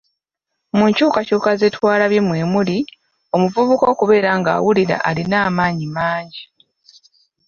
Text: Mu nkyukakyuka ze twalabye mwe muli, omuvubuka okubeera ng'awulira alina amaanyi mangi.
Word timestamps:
Mu 0.77 0.83
nkyukakyuka 0.89 1.49
ze 1.59 1.67
twalabye 1.75 2.21
mwe 2.27 2.41
muli, 2.53 2.77
omuvubuka 3.35 3.85
okubeera 3.93 4.31
ng'awulira 4.39 4.95
alina 5.09 5.37
amaanyi 5.47 5.87
mangi. 5.95 6.43